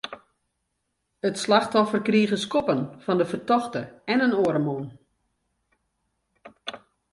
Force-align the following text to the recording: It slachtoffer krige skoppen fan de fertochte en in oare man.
It 1.29 1.35
slachtoffer 1.43 2.01
krige 2.07 2.37
skoppen 2.45 2.81
fan 3.03 3.19
de 3.21 3.27
fertochte 3.31 3.81
en 4.11 4.23
in 4.27 4.37
oare 4.41 4.61
man. 4.67 4.85